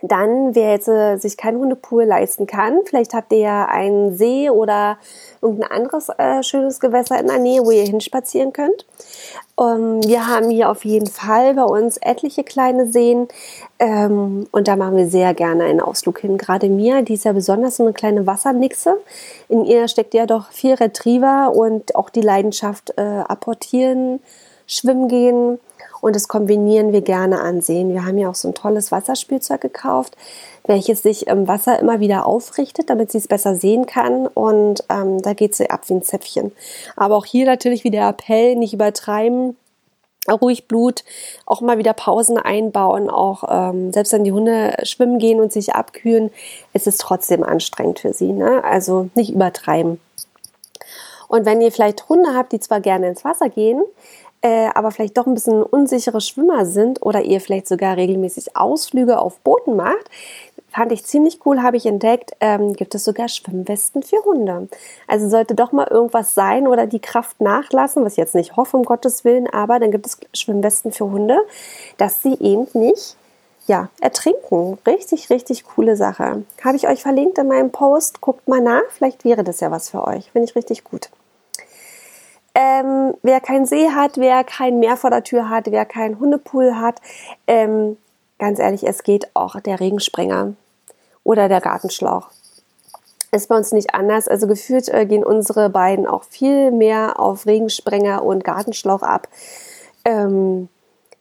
[0.01, 4.49] dann, wer jetzt äh, sich keinen Hundepool leisten kann, vielleicht habt ihr ja einen See
[4.49, 4.97] oder
[5.41, 8.85] irgendein anderes äh, schönes Gewässer in der Nähe, wo ihr hinspazieren könnt.
[9.57, 13.29] Ähm, wir haben hier auf jeden Fall bei uns etliche kleine Seen
[13.79, 16.37] ähm, und da machen wir sehr gerne einen Ausflug hin.
[16.37, 18.97] Gerade mir, die ist ja besonders so eine kleine Wassernixe.
[19.47, 24.19] In ihr steckt ja doch viel Retriever und auch die Leidenschaft äh, apportieren,
[24.67, 25.59] schwimmen gehen
[26.05, 27.91] und das kombinieren wir gerne ansehen.
[27.91, 30.15] Wir haben ja auch so ein tolles Wasserspielzeug gekauft,
[30.67, 35.19] welches sich im Wasser immer wieder aufrichtet, damit sie es besser sehen kann und ähm,
[35.23, 36.51] da geht sie ab wie ein Zäpfchen.
[36.95, 39.57] Aber auch hier natürlich wieder Appell, nicht übertreiben,
[40.29, 41.03] ruhig Blut,
[41.47, 45.73] auch mal wieder Pausen einbauen, auch ähm, selbst wenn die Hunde schwimmen gehen und sich
[45.73, 46.29] abkühlen,
[46.73, 48.31] ist es trotzdem anstrengend für sie.
[48.31, 48.63] Ne?
[48.63, 49.99] Also nicht übertreiben.
[51.27, 53.81] Und wenn ihr vielleicht Hunde habt, die zwar gerne ins Wasser gehen,
[54.45, 59.17] äh, aber vielleicht doch ein bisschen unsichere Schwimmer sind oder ihr vielleicht sogar regelmäßig Ausflüge
[59.17, 60.11] auf Booten macht,
[60.69, 64.69] fand ich ziemlich cool, habe ich entdeckt, ähm, gibt es sogar Schwimmwesten für Hunde.
[65.07, 68.77] Also sollte doch mal irgendwas sein oder die Kraft nachlassen, was ich jetzt nicht hoffe,
[68.77, 71.39] um Gottes Willen, aber dann gibt es Schwimmwesten für Hunde,
[71.97, 73.17] dass sie eben nicht
[73.65, 74.77] ja, ertrinken.
[74.85, 76.43] Richtig, richtig coole Sache.
[76.63, 78.21] Habe ich euch verlinkt in meinem Post.
[78.21, 80.29] Guckt mal nach, vielleicht wäre das ja was für euch.
[80.29, 81.09] Finde ich richtig gut.
[82.57, 86.77] Ähm, wer keinen See hat, wer kein Meer vor der Tür hat, wer keinen Hundepool
[86.77, 87.01] hat,
[87.47, 87.97] ähm,
[88.39, 90.53] ganz ehrlich, es geht auch der Regensprenger
[91.25, 92.29] oder der Gartenschlauch.
[93.31, 94.29] Ist bei uns nicht anders.
[94.29, 99.27] Also gefühlt äh, gehen unsere beiden auch viel mehr auf Regensprenger und Gartenschlauch ab.
[100.05, 100.69] Ähm,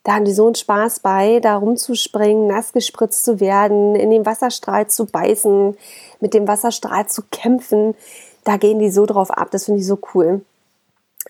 [0.04, 4.26] da haben die so einen Spaß bei, da rumzuspringen, nass gespritzt zu werden, in den
[4.26, 5.76] Wasserstrahl zu beißen,
[6.20, 7.96] mit dem Wasserstrahl zu kämpfen.
[8.44, 9.48] Da gehen die so drauf ab.
[9.50, 10.42] Das finde ich so cool.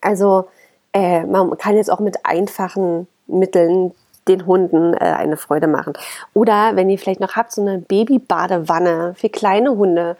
[0.04, 0.48] Also
[0.92, 3.92] äh, man kann jetzt auch mit einfachen Mitteln
[4.28, 5.92] den Hunden äh, eine Freude machen.
[6.32, 10.16] Oder wenn ihr vielleicht noch habt, so eine Babybadewanne für kleine Hunde,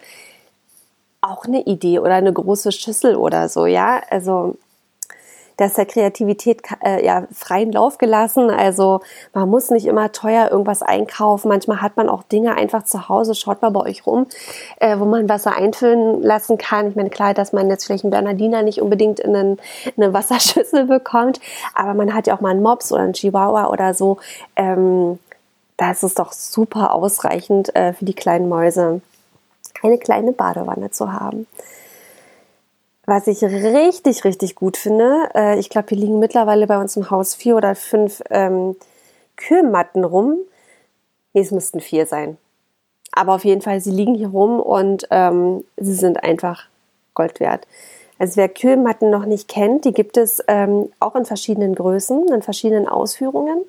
[1.20, 4.02] auch eine Idee oder eine große Schüssel oder so, ja.
[4.10, 4.56] Also
[5.56, 8.50] dass der Kreativität äh, ja freien Lauf gelassen.
[8.50, 9.00] Also
[9.32, 11.48] man muss nicht immer teuer irgendwas einkaufen.
[11.48, 13.34] Manchmal hat man auch Dinge einfach zu Hause.
[13.34, 14.26] Schaut mal bei euch rum,
[14.80, 16.88] äh, wo man Wasser einfüllen lassen kann.
[16.88, 19.58] Ich meine, klar, dass man jetzt vielleicht einen Bernardiner nicht unbedingt in einen,
[19.96, 21.40] eine Wasserschüssel bekommt,
[21.74, 24.18] aber man hat ja auch mal einen Mops oder einen Chihuahua oder so.
[24.56, 25.18] Ähm,
[25.76, 29.00] da ist es doch super ausreichend äh, für die kleinen Mäuse,
[29.82, 31.46] eine kleine Badewanne zu haben.
[33.06, 37.10] Was ich richtig, richtig gut finde, äh, ich glaube, hier liegen mittlerweile bei uns im
[37.10, 38.76] Haus vier oder fünf ähm,
[39.36, 40.38] Kühlmatten rum.
[41.34, 42.38] Nee, es müssten vier sein.
[43.12, 46.64] Aber auf jeden Fall, sie liegen hier rum und ähm, sie sind einfach
[47.14, 47.66] Gold wert.
[48.18, 52.42] Also wer Kühlmatten noch nicht kennt, die gibt es ähm, auch in verschiedenen Größen, in
[52.42, 53.64] verschiedenen Ausführungen.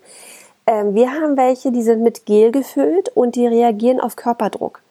[0.68, 4.82] Ähm, wir haben welche, die sind mit Gel gefüllt und die reagieren auf Körperdruck.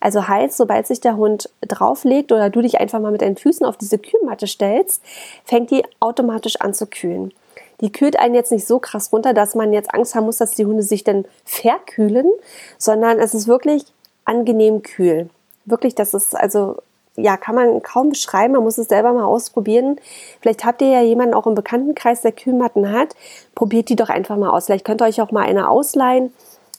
[0.00, 3.66] Also heißt, sobald sich der Hund drauflegt oder du dich einfach mal mit deinen Füßen
[3.66, 5.02] auf diese Kühlmatte stellst,
[5.44, 7.32] fängt die automatisch an zu kühlen.
[7.80, 10.52] Die kühlt einen jetzt nicht so krass runter, dass man jetzt Angst haben muss, dass
[10.52, 12.30] die Hunde sich dann verkühlen,
[12.78, 13.84] sondern es ist wirklich
[14.24, 15.28] angenehm kühl.
[15.66, 16.76] Wirklich, das ist also
[17.16, 18.54] ja, kann man kaum beschreiben.
[18.54, 19.98] Man muss es selber mal ausprobieren.
[20.40, 23.16] Vielleicht habt ihr ja jemanden auch im Bekanntenkreis, der Kühlmatten hat.
[23.54, 24.66] Probiert die doch einfach mal aus.
[24.66, 26.32] Vielleicht könnt ihr euch auch mal eine ausleihen.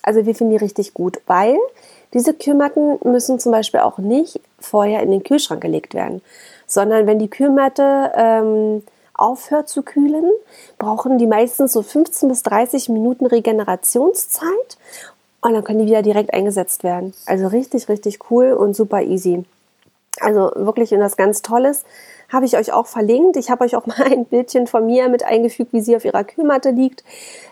[0.04, 1.58] Also wir finden die richtig gut, weil
[2.14, 6.22] diese Kühlmatten müssen zum Beispiel auch nicht vorher in den Kühlschrank gelegt werden,
[6.66, 10.30] sondern wenn die Kühlmatte ähm, aufhört zu kühlen,
[10.78, 14.78] brauchen die meistens so 15 bis 30 Minuten Regenerationszeit
[15.42, 17.14] und dann können die wieder direkt eingesetzt werden.
[17.26, 19.44] Also richtig, richtig cool und super easy.
[20.20, 21.84] Also wirklich das ganz Tolles
[22.30, 23.38] habe ich euch auch verlinkt.
[23.38, 26.24] Ich habe euch auch mal ein Bildchen von mir mit eingefügt, wie sie auf ihrer
[26.24, 27.04] Kühlmatte liegt.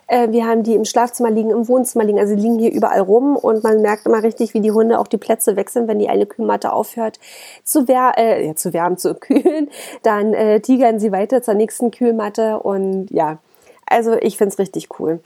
[0.07, 3.01] Äh, wir haben die im Schlafzimmer liegen, im Wohnzimmer liegen, also die liegen hier überall
[3.01, 6.09] rum und man merkt immer richtig, wie die Hunde auch die Plätze wechseln, wenn die
[6.09, 7.19] eine Kühlmatte aufhört
[7.63, 9.69] zu, wär äh, ja, zu wärmen, zu kühlen.
[10.03, 13.39] Dann äh, tigern sie weiter zur nächsten Kühlmatte und ja,
[13.87, 15.19] also ich finde es richtig cool.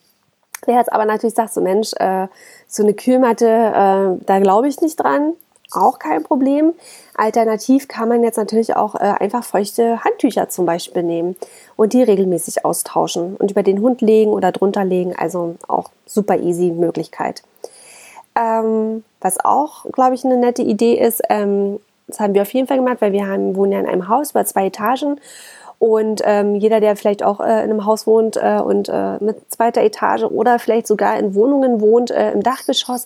[0.66, 2.28] Wer jetzt aber natürlich sagt, so Mensch, äh,
[2.68, 5.34] so eine Kühlmatte, äh, da glaube ich nicht dran,
[5.72, 6.74] auch kein Problem.
[7.16, 11.36] Alternativ kann man jetzt natürlich auch äh, einfach feuchte Handtücher zum Beispiel nehmen
[11.76, 15.16] und die regelmäßig austauschen und über den Hund legen oder drunter legen.
[15.16, 17.44] Also auch super easy Möglichkeit.
[18.36, 22.68] Ähm, was auch, glaube ich, eine nette Idee ist, ähm, das haben wir auf jeden
[22.68, 25.20] Fall gemacht, weil wir haben, wohnen ja in einem Haus über zwei Etagen
[25.80, 29.38] und ähm, jeder, der vielleicht auch äh, in einem Haus wohnt äh, und äh, mit
[29.50, 33.06] zweiter Etage oder vielleicht sogar in Wohnungen wohnt, äh, im Dachgeschoss,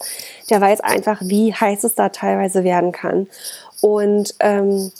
[0.49, 3.27] der weiß einfach, wie heiß es da teilweise werden kann.
[3.79, 4.91] Und ähm,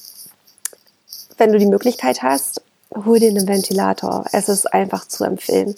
[1.37, 2.61] wenn du die Möglichkeit hast,
[3.05, 4.25] hol dir einen Ventilator.
[4.31, 5.75] Es ist einfach zu empfehlen.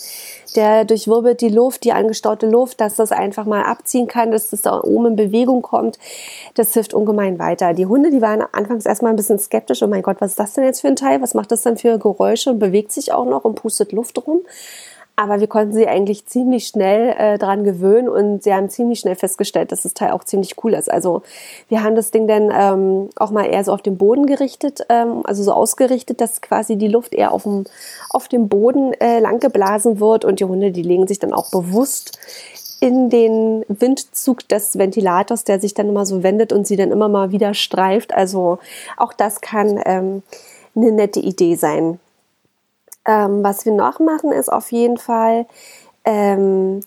[0.56, 4.62] Der durchwirbelt die Luft, die angestaute Luft, dass das einfach mal abziehen kann, dass das
[4.62, 6.00] da oben in Bewegung kommt.
[6.54, 7.74] Das hilft ungemein weiter.
[7.74, 9.84] Die Hunde, die waren anfangs erstmal ein bisschen skeptisch.
[9.84, 11.22] Oh mein Gott, was ist das denn jetzt für ein Teil?
[11.22, 14.42] Was macht das denn für Geräusche und bewegt sich auch noch und pustet Luft rum?
[15.18, 19.16] Aber wir konnten sie eigentlich ziemlich schnell äh, dran gewöhnen und sie haben ziemlich schnell
[19.16, 20.92] festgestellt, dass das Teil auch ziemlich cool ist.
[20.92, 21.22] Also
[21.70, 25.22] wir haben das Ding dann ähm, auch mal eher so auf den Boden gerichtet, ähm,
[25.24, 27.64] also so ausgerichtet, dass quasi die Luft eher auf dem,
[28.10, 31.50] auf dem Boden äh, lang geblasen wird und die Hunde, die legen sich dann auch
[31.50, 32.20] bewusst
[32.82, 37.08] in den Windzug des Ventilators, der sich dann immer so wendet und sie dann immer
[37.08, 38.14] mal wieder streift.
[38.14, 38.60] Also
[38.98, 40.24] auch das kann ähm,
[40.76, 42.00] eine nette Idee sein.
[43.06, 45.46] Ähm, was wir noch machen, ist auf jeden Fall
[46.06, 46.82] ähm,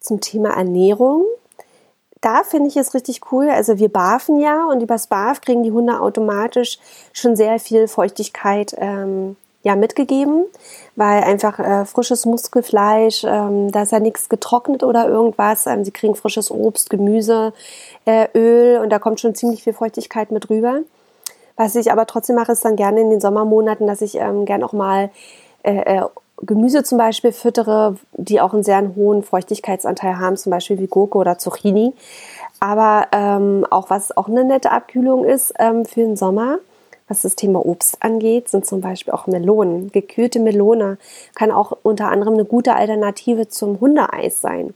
[0.00, 1.24] zum Thema Ernährung.
[2.20, 3.48] Da finde ich es richtig cool.
[3.48, 6.78] Also wir barfen ja und übers Barf kriegen die Hunde automatisch
[7.12, 10.44] schon sehr viel Feuchtigkeit ähm, ja mitgegeben,
[10.96, 15.66] weil einfach äh, frisches Muskelfleisch, ähm, da ist ja nichts getrocknet oder irgendwas.
[15.66, 17.52] Ähm, sie kriegen frisches Obst, Gemüse,
[18.06, 20.80] äh, Öl und da kommt schon ziemlich viel Feuchtigkeit mit rüber.
[21.56, 24.64] Was ich aber trotzdem mache, ist dann gerne in den Sommermonaten, dass ich ähm, gerne
[24.64, 25.10] auch mal
[25.62, 26.02] äh, äh,
[26.42, 31.18] Gemüse zum Beispiel füttere, die auch einen sehr hohen Feuchtigkeitsanteil haben, zum Beispiel wie Gurke
[31.18, 31.92] oder Zucchini.
[32.60, 36.58] Aber ähm, auch was auch eine nette Abkühlung ist ähm, für den Sommer,
[37.08, 39.90] was das Thema Obst angeht, sind zum Beispiel auch Melonen.
[39.92, 40.96] Gekühlte Melone
[41.34, 44.74] kann auch unter anderem eine gute Alternative zum Hundeeis sein.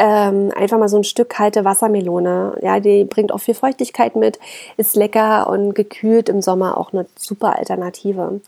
[0.00, 2.56] Ähm, einfach mal so ein Stück kalte Wassermelone.
[2.62, 4.40] Ja, die bringt auch viel Feuchtigkeit mit,
[4.78, 8.40] ist lecker und gekühlt im Sommer auch eine super Alternative.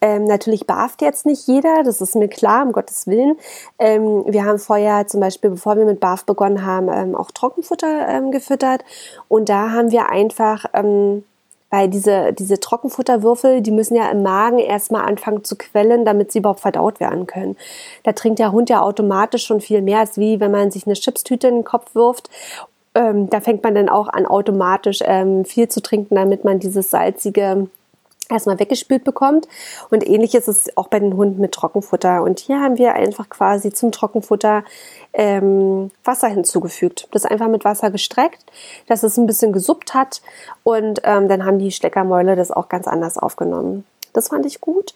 [0.00, 3.36] Ähm, natürlich barft jetzt nicht jeder, das ist mir klar, um Gottes Willen.
[3.78, 8.08] Ähm, wir haben vorher zum Beispiel, bevor wir mit Barf begonnen haben, ähm, auch Trockenfutter
[8.08, 8.84] ähm, gefüttert.
[9.28, 11.22] Und da haben wir einfach, ähm,
[11.72, 16.40] weil diese, diese Trockenfutterwürfel, die müssen ja im Magen erstmal anfangen zu quellen, damit sie
[16.40, 17.56] überhaupt verdaut werden können.
[18.02, 20.94] Da trinkt der Hund ja automatisch schon viel mehr, als wie wenn man sich eine
[20.94, 22.28] Chipstüte in den Kopf wirft
[22.94, 26.90] ähm, da fängt man dann auch an, automatisch ähm, viel zu trinken, damit man dieses
[26.90, 27.68] salzige
[28.32, 29.48] erstmal weggespült bekommt.
[29.90, 32.22] Und ähnlich ist es auch bei den Hunden mit Trockenfutter.
[32.22, 34.64] Und hier haben wir einfach quasi zum Trockenfutter
[35.12, 37.08] ähm, Wasser hinzugefügt.
[37.12, 38.44] Das einfach mit Wasser gestreckt,
[38.86, 40.22] dass es ein bisschen gesuppt hat.
[40.62, 43.84] Und ähm, dann haben die Steckermäule das auch ganz anders aufgenommen.
[44.12, 44.94] Das fand ich gut.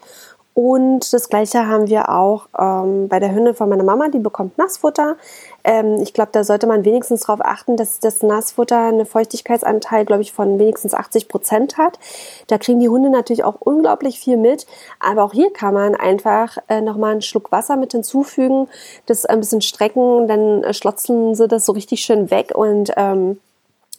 [0.57, 4.57] Und das gleiche haben wir auch ähm, bei der Hündin von meiner Mama, die bekommt
[4.57, 5.17] Nassfutter.
[5.65, 10.23] Ähm, ich glaube, da sollte man wenigstens darauf achten, dass das Nassfutter eine Feuchtigkeitsanteil, glaube
[10.23, 11.99] ich, von wenigstens 80 Prozent hat.
[12.47, 14.67] Da kriegen die Hunde natürlich auch unglaublich viel mit.
[14.99, 18.67] Aber auch hier kann man einfach äh, nochmal einen Schluck Wasser mit hinzufügen,
[19.05, 23.41] das ein bisschen strecken, dann äh, schlotzen sie das so richtig schön weg und ähm,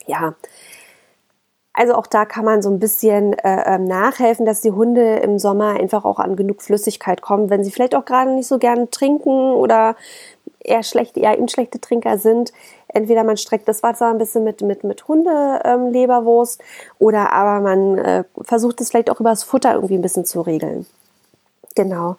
[0.08, 0.34] ja,
[1.78, 5.38] also auch da kann man so ein bisschen äh, ähm, nachhelfen, dass die Hunde im
[5.38, 8.90] Sommer einfach auch an genug Flüssigkeit kommen, wenn sie vielleicht auch gerade nicht so gerne
[8.90, 9.96] trinken oder
[10.60, 12.52] eher schlecht, eher schlechte Trinker sind.
[12.88, 16.66] Entweder man streckt das Wasser ein bisschen mit, mit, mit Hundeleberwurst ähm,
[16.98, 20.42] oder aber man äh, versucht es vielleicht auch über das Futter irgendwie ein bisschen zu
[20.42, 20.88] regeln.
[21.76, 22.16] Genau.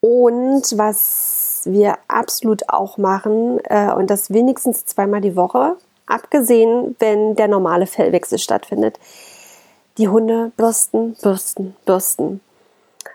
[0.00, 7.34] Und was wir absolut auch machen, äh, und das wenigstens zweimal die Woche, abgesehen, wenn
[7.36, 8.98] der normale Fellwechsel stattfindet.
[9.98, 12.40] Die Hunde bürsten, bürsten, bürsten.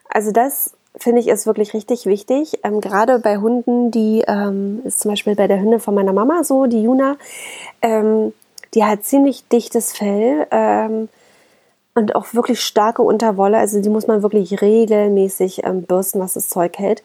[0.10, 2.60] Also das finde ich ist wirklich richtig wichtig.
[2.64, 6.44] Ähm, gerade bei Hunden, die ähm, ist zum Beispiel bei der Hündin von meiner Mama
[6.44, 7.18] so, die Juna,
[7.82, 8.34] ähm,
[8.74, 11.10] die hat ziemlich dichtes Fell ähm,
[11.96, 13.58] und auch wirklich starke Unterwolle.
[13.58, 17.04] Also die muss man wirklich regelmäßig ähm, bürsten, was das Zeug hält.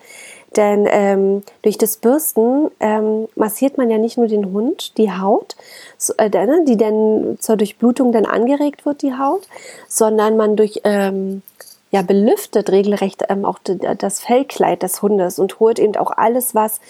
[0.56, 5.56] Denn ähm, durch das Bürsten ähm, massiert man ja nicht nur den Hund, die Haut,
[5.98, 9.48] so, äh, ne, die dann zur Durchblutung dann angeregt wird, die Haut,
[9.88, 11.42] sondern man durch ähm,
[11.90, 16.80] ja belüftet regelrecht ähm, auch das Fellkleid des Hundes und holt eben auch alles, was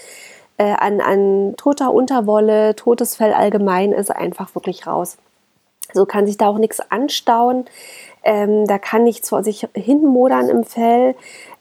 [0.58, 5.16] äh, an, an toter Unterwolle, totes Fell allgemein ist, einfach wirklich raus.
[5.92, 7.66] So kann sich da auch nichts anstauen.
[8.24, 11.14] Ähm, da kann nichts vor sich hinmodern im Fell.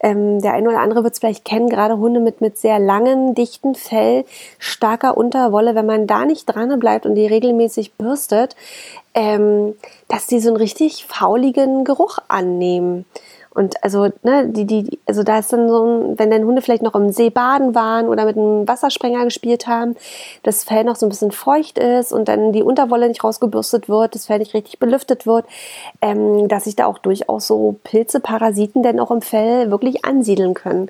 [0.04, 3.34] Ähm, der eine oder andere wird es vielleicht kennen, gerade Hunde mit, mit sehr langem,
[3.34, 4.26] dichten Fell,
[4.60, 8.56] starker Unterwolle, wenn man da nicht dran bleibt und die regelmäßig bürstet,
[9.14, 9.76] ähm,
[10.10, 13.06] dass die so einen richtig fauligen Geruch annehmen.
[13.54, 16.82] Und also, ne, die, die, also da ist dann so, ein, wenn deine Hunde vielleicht
[16.82, 19.96] noch im See baden waren oder mit einem Wassersprenger gespielt haben,
[20.42, 24.16] das Fell noch so ein bisschen feucht ist und dann die Unterwolle nicht rausgebürstet wird,
[24.16, 25.46] das Fell nicht richtig belüftet wird,
[26.02, 30.56] ähm, dass sich da auch durchaus so Pilze, Parasiten denn auch im Fell wirklich ansiedeln
[30.56, 30.90] können.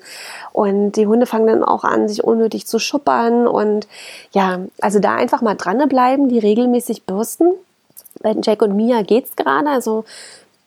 [0.52, 3.86] Und die Hunde fangen dann auch an, sich unnötig zu schuppern und
[4.32, 7.52] ja, also da einfach mal dranbleiben, die regelmäßig bürsten.
[8.22, 10.04] Bei Jack und Mia geht's gerade, also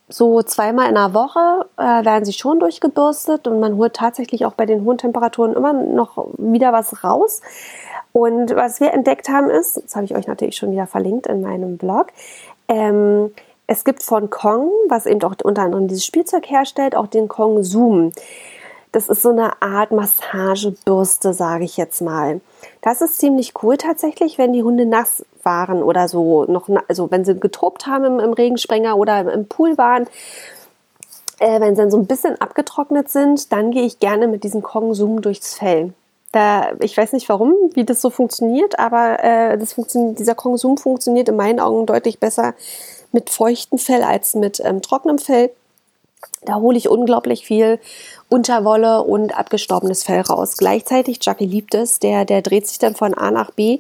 [0.10, 4.54] so zweimal in der Woche äh, werden sie schon durchgebürstet und man holt tatsächlich auch
[4.54, 7.42] bei den hohen Temperaturen immer noch wieder was raus.
[8.14, 11.42] Und was wir entdeckt haben ist, das habe ich euch natürlich schon wieder verlinkt in
[11.42, 12.08] meinem Blog,
[12.68, 13.32] ähm,
[13.68, 17.64] es gibt von Kong, was eben auch unter anderem dieses Spielzeug herstellt, auch den Kong
[17.64, 18.14] Zoom.
[18.94, 22.40] Das ist so eine Art Massagebürste, sage ich jetzt mal.
[22.82, 27.26] Das ist ziemlich cool tatsächlich, wenn die Hunde nass waren oder so noch, also wenn
[27.26, 30.06] sie getobt haben im, im Regensprenger oder im Pool waren.
[31.40, 34.62] Äh, wenn sie dann so ein bisschen abgetrocknet sind, dann gehe ich gerne mit diesem
[34.62, 35.94] Kong Zoom durchs Fell.
[36.32, 40.58] Da, ich weiß nicht warum, wie das so funktioniert, aber äh, das funktioniert, dieser Kong
[40.58, 42.54] Zoom funktioniert in meinen Augen deutlich besser
[43.12, 45.52] mit feuchtem Fell als mit ähm, trockenem Fell.
[46.42, 47.80] Da hole ich unglaublich viel
[48.30, 50.58] Unterwolle und abgestorbenes Fell raus.
[50.58, 53.80] Gleichzeitig, Jackie liebt es, der, der dreht sich dann von A nach B,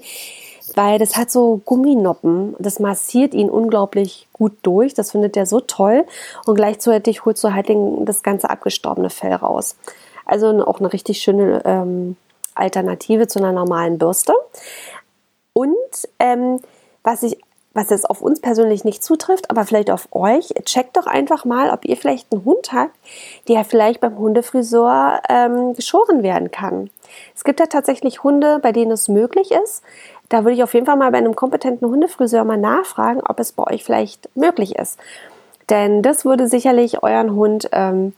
[0.78, 2.56] weil das hat so Gumminoppen.
[2.60, 4.94] Das massiert ihn unglaublich gut durch.
[4.94, 6.06] Das findet er so toll.
[6.46, 9.76] Und gleichzeitig holst du halt den, das ganze abgestorbene Fell raus.
[10.26, 12.16] Also auch eine richtig schöne ähm,
[12.54, 14.34] Alternative zu einer normalen Bürste.
[15.54, 15.76] Und
[16.20, 16.60] ähm,
[17.02, 17.40] was ich
[17.78, 21.70] was jetzt auf uns persönlich nicht zutrifft, aber vielleicht auf euch, checkt doch einfach mal,
[21.70, 22.96] ob ihr vielleicht einen Hund habt,
[23.48, 26.90] der vielleicht beim Hundefriseur ähm, geschoren werden kann.
[27.36, 29.84] Es gibt ja tatsächlich Hunde, bei denen es möglich ist.
[30.30, 33.52] Da würde ich auf jeden Fall mal bei einem kompetenten Hundefriseur mal nachfragen, ob es
[33.54, 35.00] bei euch vielleicht möglich ist.
[35.70, 38.14] Denn das würde sicherlich euren Hund ähm,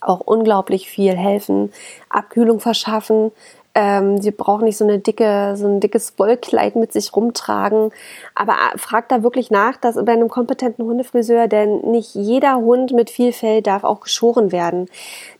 [0.00, 1.72] auch unglaublich viel helfen,
[2.08, 3.32] Abkühlung verschaffen,
[3.80, 7.92] Ähm, sie brauchen nicht so eine dicke, so ein dickes Wollkleid mit sich rumtragen.
[8.34, 12.90] Aber äh, fragt da wirklich nach, dass bei einem kompetenten Hundefriseur, denn nicht jeder Hund
[12.90, 14.88] mit viel Fell darf auch geschoren werden.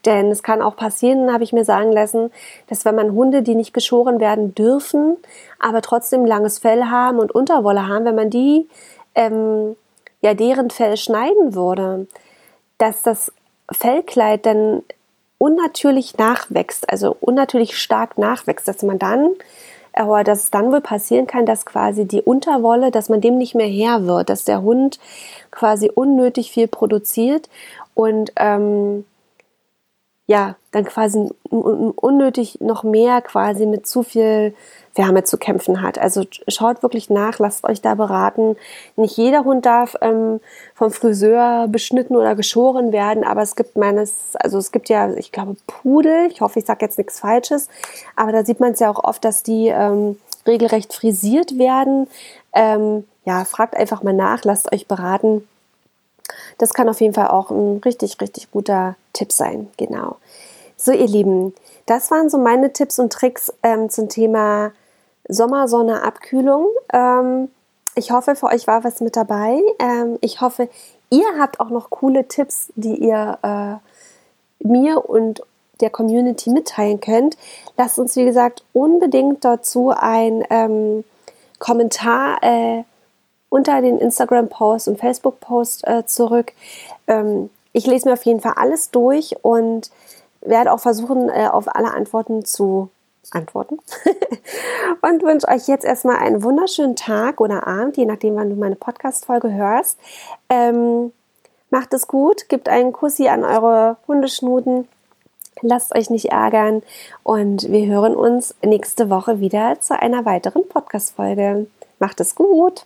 [0.06, 2.30] Denn es kann auch passieren, habe ich mir sagen lassen,
[2.68, 5.16] dass wenn man Hunde, die nicht geschoren werden dürfen,
[5.58, 8.68] aber trotzdem langes Fell haben und Unterwolle haben, wenn man die,
[9.16, 9.74] ähm,
[10.20, 12.06] ja, deren Fell schneiden würde,
[12.78, 13.32] dass das
[13.72, 14.84] Fellkleid dann
[15.38, 19.30] unnatürlich nachwächst, also unnatürlich stark nachwächst, dass man dann,
[19.92, 23.54] aber dass es dann wohl passieren kann, dass quasi die Unterwolle, dass man dem nicht
[23.54, 24.98] mehr her wird, dass der Hund
[25.50, 27.48] quasi unnötig viel produziert.
[27.94, 29.04] Und ähm,
[30.28, 34.54] ja, dann quasi unnötig noch mehr quasi mit zu viel
[34.94, 35.98] Wärme zu kämpfen hat.
[35.98, 38.56] Also schaut wirklich nach, lasst euch da beraten.
[38.96, 40.40] Nicht jeder Hund darf ähm,
[40.74, 45.32] vom Friseur beschnitten oder geschoren werden, aber es gibt meines, also es gibt ja, ich
[45.32, 47.68] glaube, Pudel, ich hoffe, ich sage jetzt nichts Falsches,
[48.14, 52.06] aber da sieht man es ja auch oft, dass die ähm, regelrecht frisiert werden.
[52.52, 55.48] Ähm, ja, fragt einfach mal nach, lasst euch beraten.
[56.58, 59.68] Das kann auf jeden Fall auch ein richtig, richtig guter Tipp sein.
[59.76, 60.16] Genau.
[60.76, 61.54] So, ihr Lieben,
[61.86, 64.72] das waren so meine Tipps und Tricks ähm, zum Thema
[65.28, 66.68] Sommersonne, Abkühlung.
[66.92, 67.50] Ähm,
[67.94, 69.60] ich hoffe, für euch war was mit dabei.
[69.78, 70.68] Ähm, ich hoffe,
[71.10, 75.42] ihr habt auch noch coole Tipps, die ihr äh, mir und
[75.80, 77.36] der Community mitteilen könnt.
[77.76, 81.04] Lasst uns, wie gesagt, unbedingt dazu ein ähm,
[81.58, 82.84] Kommentar äh,
[83.48, 86.52] unter den Instagram-Post und Facebook-Post äh, zurück.
[87.06, 89.90] Ähm, ich lese mir auf jeden Fall alles durch und
[90.40, 92.90] werde auch versuchen, äh, auf alle Antworten zu
[93.30, 93.78] antworten.
[95.02, 98.76] und wünsche euch jetzt erstmal einen wunderschönen Tag oder Abend, je nachdem, wann du meine
[98.76, 99.98] Podcast-Folge hörst.
[100.48, 101.12] Ähm,
[101.70, 104.88] macht es gut, gebt einen Kussi an eure Hundeschnuten.
[105.60, 106.82] Lasst euch nicht ärgern
[107.24, 111.66] und wir hören uns nächste Woche wieder zu einer weiteren Podcast-Folge.
[111.98, 112.84] Macht es gut!